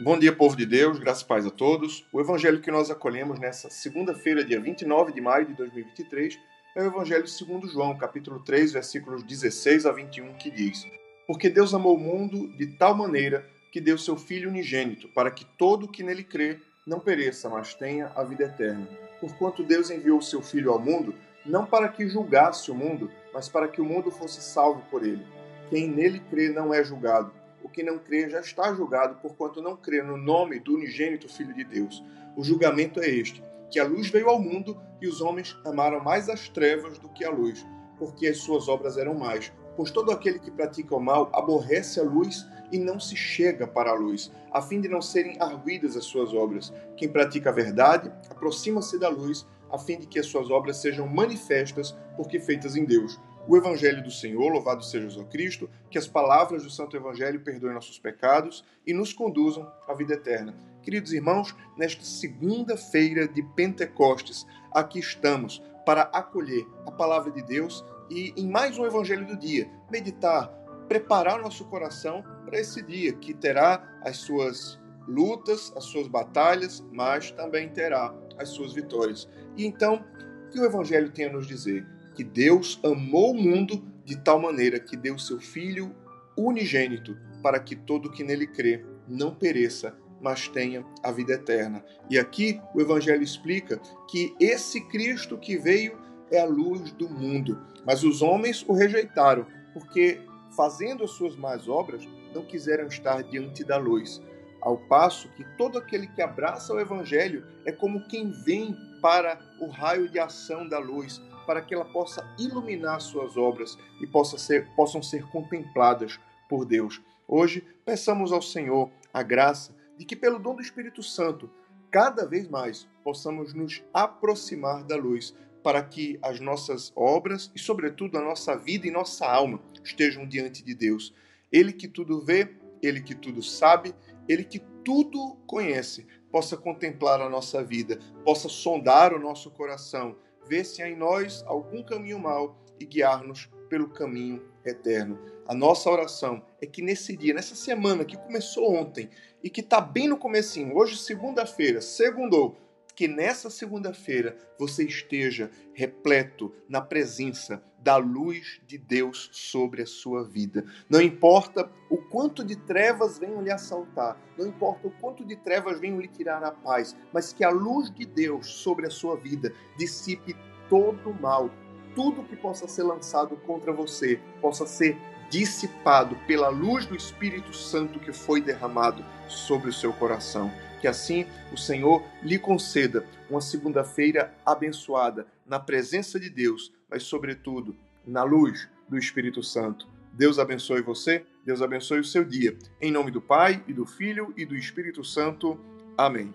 Bom 0.00 0.16
dia, 0.16 0.32
povo 0.32 0.56
de 0.56 0.64
Deus, 0.64 1.00
graças 1.00 1.24
e 1.24 1.26
paz 1.26 1.44
a 1.44 1.50
todos. 1.50 2.06
O 2.12 2.20
evangelho 2.20 2.60
que 2.60 2.70
nós 2.70 2.88
acolhemos 2.88 3.40
nessa 3.40 3.68
segunda-feira, 3.68 4.44
dia 4.44 4.60
29 4.60 5.12
de 5.12 5.20
maio 5.20 5.46
de 5.46 5.54
2023, 5.54 6.38
é 6.76 6.82
o 6.82 6.86
evangelho 6.86 7.26
segundo 7.26 7.66
João, 7.66 7.98
capítulo 7.98 8.38
3, 8.38 8.74
versículos 8.74 9.24
16 9.24 9.86
a 9.86 9.90
21, 9.90 10.34
que 10.34 10.52
diz: 10.52 10.86
Porque 11.26 11.50
Deus 11.50 11.74
amou 11.74 11.96
o 11.96 11.98
mundo 11.98 12.46
de 12.56 12.68
tal 12.78 12.94
maneira 12.94 13.44
que 13.72 13.80
deu 13.80 13.98
seu 13.98 14.16
filho 14.16 14.48
unigênito, 14.48 15.08
para 15.08 15.32
que 15.32 15.44
todo 15.44 15.88
que 15.88 16.04
nele 16.04 16.22
crê 16.22 16.60
não 16.86 17.00
pereça, 17.00 17.48
mas 17.48 17.74
tenha 17.74 18.12
a 18.14 18.22
vida 18.22 18.44
eterna. 18.44 18.86
Porquanto 19.20 19.64
Deus 19.64 19.90
enviou 19.90 20.18
o 20.18 20.22
seu 20.22 20.40
filho 20.40 20.70
ao 20.70 20.78
mundo, 20.78 21.12
não 21.44 21.66
para 21.66 21.88
que 21.88 22.08
julgasse 22.08 22.70
o 22.70 22.74
mundo, 22.74 23.10
mas 23.34 23.48
para 23.48 23.66
que 23.66 23.80
o 23.80 23.84
mundo 23.84 24.12
fosse 24.12 24.40
salvo 24.42 24.80
por 24.92 25.04
ele. 25.04 25.26
Quem 25.68 25.88
nele 25.88 26.20
crê 26.30 26.50
não 26.50 26.72
é 26.72 26.84
julgado 26.84 27.32
o 27.47 27.47
que 27.78 27.84
não 27.84 27.96
crê 27.96 28.28
já 28.28 28.40
está 28.40 28.74
julgado, 28.74 29.20
porquanto 29.22 29.62
não 29.62 29.76
crê 29.76 30.02
no 30.02 30.16
nome 30.16 30.58
do 30.58 30.74
unigênito 30.74 31.28
Filho 31.28 31.54
de 31.54 31.62
Deus. 31.62 32.04
O 32.36 32.42
julgamento 32.42 32.98
é 32.98 33.08
este: 33.08 33.40
que 33.70 33.78
a 33.78 33.84
luz 33.84 34.10
veio 34.10 34.28
ao 34.28 34.40
mundo 34.40 34.76
e 35.00 35.06
os 35.06 35.20
homens 35.20 35.56
amaram 35.64 36.02
mais 36.02 36.28
as 36.28 36.48
trevas 36.48 36.98
do 36.98 37.08
que 37.08 37.24
a 37.24 37.30
luz, 37.30 37.64
porque 37.96 38.26
as 38.26 38.38
suas 38.38 38.66
obras 38.66 38.98
eram 38.98 39.14
mais. 39.14 39.52
Pois 39.76 39.92
todo 39.92 40.10
aquele 40.10 40.40
que 40.40 40.50
pratica 40.50 40.96
o 40.96 41.00
mal 41.00 41.30
aborrece 41.32 42.00
a 42.00 42.02
luz 42.02 42.44
e 42.72 42.78
não 42.80 42.98
se 42.98 43.14
chega 43.14 43.64
para 43.64 43.90
a 43.90 43.94
luz, 43.94 44.32
a 44.50 44.60
fim 44.60 44.80
de 44.80 44.88
não 44.88 45.00
serem 45.00 45.40
arguidas 45.40 45.96
as 45.96 46.04
suas 46.04 46.34
obras. 46.34 46.72
Quem 46.96 47.08
pratica 47.08 47.50
a 47.50 47.52
verdade 47.52 48.10
aproxima-se 48.28 48.98
da 48.98 49.08
luz, 49.08 49.46
a 49.70 49.78
fim 49.78 50.00
de 50.00 50.08
que 50.08 50.18
as 50.18 50.26
suas 50.26 50.50
obras 50.50 50.78
sejam 50.78 51.06
manifestas, 51.06 51.96
porque 52.16 52.40
feitas 52.40 52.74
em 52.74 52.84
Deus 52.84 53.20
o 53.46 53.56
Evangelho 53.56 54.02
do 54.02 54.10
Senhor, 54.10 54.50
louvado 54.50 54.84
seja 54.84 55.20
o 55.20 55.24
Cristo, 55.26 55.70
que 55.90 55.98
as 55.98 56.06
palavras 56.06 56.64
do 56.64 56.70
Santo 56.70 56.96
Evangelho 56.96 57.40
perdoem 57.40 57.74
nossos 57.74 57.98
pecados 57.98 58.64
e 58.86 58.92
nos 58.92 59.12
conduzam 59.12 59.70
à 59.86 59.94
vida 59.94 60.14
eterna. 60.14 60.54
Queridos 60.82 61.12
irmãos, 61.12 61.54
nesta 61.76 62.04
segunda-feira 62.04 63.26
de 63.28 63.42
Pentecostes, 63.42 64.46
aqui 64.72 64.98
estamos 64.98 65.62
para 65.84 66.02
acolher 66.02 66.66
a 66.86 66.90
palavra 66.90 67.30
de 67.30 67.42
Deus 67.42 67.84
e, 68.10 68.32
em 68.36 68.48
mais 68.48 68.78
um 68.78 68.84
Evangelho 68.84 69.26
do 69.26 69.36
dia, 69.36 69.70
meditar, 69.90 70.48
preparar 70.88 71.40
nosso 71.40 71.64
coração 71.66 72.22
para 72.44 72.58
esse 72.58 72.82
dia 72.82 73.12
que 73.12 73.34
terá 73.34 73.98
as 74.02 74.18
suas 74.18 74.78
lutas, 75.06 75.72
as 75.74 75.84
suas 75.84 76.06
batalhas, 76.06 76.84
mas 76.92 77.30
também 77.30 77.68
terá 77.70 78.14
as 78.38 78.50
suas 78.50 78.74
vitórias. 78.74 79.28
E 79.56 79.64
então, 79.64 80.04
o 80.46 80.50
que 80.50 80.60
o 80.60 80.64
Evangelho 80.64 81.10
tem 81.10 81.26
a 81.26 81.32
nos 81.32 81.46
dizer? 81.46 81.86
Que 82.18 82.24
Deus 82.24 82.80
amou 82.82 83.30
o 83.30 83.40
mundo 83.40 83.80
de 84.04 84.16
tal 84.16 84.40
maneira 84.40 84.80
que 84.80 84.96
deu 84.96 85.16
seu 85.16 85.38
Filho 85.38 85.94
unigênito 86.36 87.16
para 87.40 87.60
que 87.60 87.76
todo 87.76 88.10
que 88.10 88.24
nele 88.24 88.44
crê 88.44 88.84
não 89.06 89.32
pereça, 89.32 89.96
mas 90.20 90.48
tenha 90.48 90.84
a 91.00 91.12
vida 91.12 91.34
eterna. 91.34 91.84
E 92.10 92.18
aqui 92.18 92.60
o 92.74 92.80
Evangelho 92.80 93.22
explica 93.22 93.80
que 94.10 94.34
esse 94.40 94.80
Cristo 94.88 95.38
que 95.38 95.56
veio 95.56 95.96
é 96.28 96.40
a 96.40 96.44
luz 96.44 96.90
do 96.90 97.08
mundo, 97.08 97.56
mas 97.86 98.02
os 98.02 98.20
homens 98.20 98.64
o 98.66 98.72
rejeitaram, 98.72 99.46
porque 99.72 100.20
fazendo 100.56 101.04
as 101.04 101.12
suas 101.12 101.36
más 101.36 101.68
obras 101.68 102.02
não 102.34 102.44
quiseram 102.44 102.88
estar 102.88 103.22
diante 103.22 103.62
da 103.62 103.76
luz. 103.76 104.20
Ao 104.60 104.76
passo 104.76 105.28
que 105.36 105.44
todo 105.56 105.78
aquele 105.78 106.08
que 106.08 106.20
abraça 106.20 106.74
o 106.74 106.80
Evangelho 106.80 107.46
é 107.64 107.70
como 107.70 108.08
quem 108.08 108.32
vem 108.32 108.76
para 109.00 109.38
o 109.60 109.68
raio 109.68 110.08
de 110.08 110.18
ação 110.18 110.68
da 110.68 110.80
luz, 110.80 111.22
para 111.48 111.62
que 111.62 111.72
ela 111.72 111.86
possa 111.86 112.30
iluminar 112.38 113.00
suas 113.00 113.38
obras 113.38 113.78
e 114.02 114.06
possa 114.06 114.36
ser, 114.36 114.68
possam 114.76 115.02
ser 115.02 115.26
contempladas 115.28 116.20
por 116.46 116.66
Deus. 116.66 117.00
Hoje, 117.26 117.66
peçamos 117.86 118.32
ao 118.32 118.42
Senhor 118.42 118.90
a 119.14 119.22
graça 119.22 119.74
de 119.96 120.04
que, 120.04 120.14
pelo 120.14 120.38
dom 120.38 120.54
do 120.54 120.60
Espírito 120.60 121.02
Santo, 121.02 121.48
cada 121.90 122.26
vez 122.26 122.46
mais 122.46 122.86
possamos 123.02 123.54
nos 123.54 123.82
aproximar 123.94 124.84
da 124.84 124.94
luz, 124.94 125.34
para 125.62 125.82
que 125.82 126.18
as 126.20 126.38
nossas 126.38 126.92
obras 126.94 127.50
e, 127.54 127.58
sobretudo, 127.58 128.18
a 128.18 128.22
nossa 128.22 128.54
vida 128.54 128.86
e 128.86 128.90
nossa 128.90 129.26
alma 129.26 129.58
estejam 129.82 130.28
diante 130.28 130.62
de 130.62 130.74
Deus. 130.74 131.14
Ele 131.50 131.72
que 131.72 131.88
tudo 131.88 132.20
vê, 132.20 132.56
ele 132.82 133.00
que 133.00 133.14
tudo 133.14 133.42
sabe, 133.42 133.94
ele 134.28 134.44
que 134.44 134.58
tudo 134.84 135.34
conhece, 135.46 136.06
possa 136.30 136.58
contemplar 136.58 137.22
a 137.22 137.30
nossa 137.30 137.64
vida, 137.64 137.98
possa 138.22 138.50
sondar 138.50 139.14
o 139.14 139.18
nosso 139.18 139.50
coração 139.50 140.14
ver 140.48 140.64
se 140.64 140.82
há 140.82 140.88
em 140.88 140.96
nós 140.96 141.44
algum 141.46 141.82
caminho 141.82 142.18
mau 142.18 142.56
e 142.80 142.84
guiar-nos 142.84 143.48
pelo 143.68 143.88
caminho 143.90 144.42
eterno. 144.64 145.18
A 145.46 145.54
nossa 145.54 145.90
oração 145.90 146.42
é 146.60 146.66
que 146.66 146.82
nesse 146.82 147.16
dia, 147.16 147.34
nessa 147.34 147.54
semana 147.54 148.04
que 148.04 148.16
começou 148.16 148.72
ontem 148.74 149.10
e 149.42 149.50
que 149.50 149.60
está 149.60 149.80
bem 149.80 150.08
no 150.08 150.16
comecinho, 150.16 150.76
hoje 150.76 150.96
segunda-feira, 150.96 151.80
segundou, 151.80 152.56
que 152.98 153.06
nessa 153.06 153.48
segunda-feira 153.48 154.36
você 154.58 154.82
esteja 154.82 155.52
repleto 155.72 156.52
na 156.68 156.80
presença 156.80 157.62
da 157.78 157.96
luz 157.96 158.60
de 158.66 158.76
Deus 158.76 159.30
sobre 159.30 159.82
a 159.82 159.86
sua 159.86 160.24
vida. 160.24 160.64
Não 160.90 161.00
importa 161.00 161.70
o 161.88 161.96
quanto 161.96 162.44
de 162.44 162.56
trevas 162.56 163.16
venham 163.16 163.40
lhe 163.40 163.52
assaltar, 163.52 164.20
não 164.36 164.48
importa 164.48 164.88
o 164.88 164.90
quanto 164.90 165.24
de 165.24 165.36
trevas 165.36 165.78
venham 165.78 166.00
lhe 166.00 166.08
tirar 166.08 166.42
a 166.42 166.50
paz, 166.50 166.96
mas 167.12 167.32
que 167.32 167.44
a 167.44 167.50
luz 167.50 167.88
de 167.88 168.04
Deus 168.04 168.48
sobre 168.48 168.88
a 168.88 168.90
sua 168.90 169.14
vida 169.16 169.54
dissipe 169.76 170.34
todo 170.68 171.10
o 171.10 171.22
mal, 171.22 171.48
tudo 171.94 172.24
que 172.24 172.34
possa 172.34 172.66
ser 172.66 172.82
lançado 172.82 173.36
contra 173.46 173.72
você 173.72 174.20
possa 174.40 174.66
ser 174.66 174.98
dissipado 175.30 176.16
pela 176.26 176.48
luz 176.48 176.86
do 176.86 176.96
Espírito 176.96 177.54
Santo 177.54 177.98
que 177.98 178.12
foi 178.12 178.40
derramado 178.40 179.04
sobre 179.28 179.68
o 179.68 179.72
seu 179.72 179.92
coração. 179.92 180.52
Que 180.80 180.86
assim 180.86 181.26
o 181.52 181.56
Senhor 181.56 182.02
lhe 182.22 182.38
conceda 182.38 183.04
uma 183.28 183.40
segunda-feira 183.40 184.34
abençoada 184.44 185.26
na 185.46 185.58
presença 185.58 186.18
de 186.18 186.30
Deus, 186.30 186.72
mas 186.88 187.02
sobretudo 187.02 187.76
na 188.06 188.22
luz 188.22 188.68
do 188.88 188.96
Espírito 188.96 189.42
Santo. 189.42 189.86
Deus 190.12 190.38
abençoe 190.38 190.82
você, 190.82 191.24
Deus 191.44 191.62
abençoe 191.62 192.00
o 192.00 192.04
seu 192.04 192.24
dia. 192.24 192.56
Em 192.80 192.90
nome 192.90 193.10
do 193.10 193.20
Pai 193.20 193.62
e 193.68 193.72
do 193.72 193.86
Filho 193.86 194.32
e 194.36 194.44
do 194.44 194.56
Espírito 194.56 195.04
Santo. 195.04 195.58
Amém. 195.96 196.32